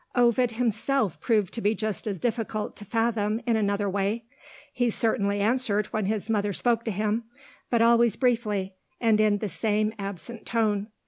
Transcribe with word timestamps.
Ovid 0.15 0.53
himself 0.53 1.19
proved 1.21 1.53
to 1.53 1.61
be 1.61 1.75
just 1.75 2.07
as 2.07 2.17
difficult 2.17 2.75
to 2.77 2.85
fathom, 2.85 3.39
in 3.45 3.55
another 3.55 3.87
way 3.87 4.23
He 4.73 4.89
certainly 4.89 5.39
answered 5.41 5.85
when 5.93 6.07
his 6.07 6.27
mother 6.27 6.53
spoke 6.53 6.83
to 6.85 6.91
him, 6.91 7.25
but 7.69 7.83
always 7.83 8.15
briefly, 8.15 8.73
and 8.99 9.19
in 9.21 9.37
the 9.37 9.47
same 9.47 9.93
absent 9.99 10.43
tone. 10.47 10.87